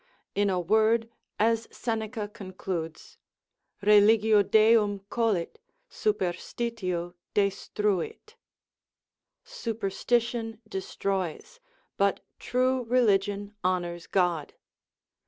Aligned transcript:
In 0.33 0.49
a 0.49 0.59
word, 0.59 1.11
as 1.37 1.67
Seneca 1.69 2.27
concludes, 2.27 3.19
Religio 3.83 4.41
Deum 4.41 5.01
colit, 5.11 5.59
superstitio 5.91 7.13
destruit, 7.35 8.35
superstition 9.43 10.59
destroys, 10.67 11.59
but 11.97 12.21
true 12.39 12.81
religion 12.85 13.53
honours 13.63 14.07
God. 14.07 14.55